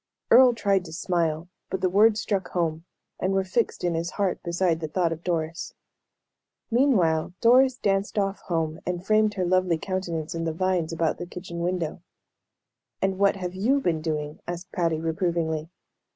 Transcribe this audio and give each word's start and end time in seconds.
Earle 0.31 0.55
tried 0.55 0.83
to 0.85 0.93
smile, 0.93 1.47
but 1.69 1.81
the 1.81 1.87
words 1.87 2.19
struck 2.19 2.47
home, 2.47 2.85
and 3.19 3.33
were 3.33 3.43
fixed 3.43 3.83
in 3.83 3.93
his 3.93 4.09
heart 4.17 4.41
beside 4.41 4.79
the 4.79 4.87
thought 4.87 5.11
of 5.11 5.23
Doris. 5.23 5.75
Meanwhile 6.71 7.33
Doris 7.39 7.77
danced 7.77 8.17
off 8.17 8.39
home, 8.39 8.79
and 8.83 9.05
framed 9.05 9.35
her 9.35 9.45
lovely 9.45 9.77
countenance 9.77 10.33
in 10.33 10.43
the 10.43 10.53
vines 10.53 10.91
about 10.91 11.19
the 11.19 11.27
kitchen 11.27 11.59
window. 11.59 12.01
"And 12.99 13.19
what 13.19 13.35
have 13.35 13.53
you 13.53 13.79
been 13.79 14.01
doing?" 14.01 14.39
asked 14.47 14.71
Patty, 14.71 14.99
reprovingly. 14.99 15.69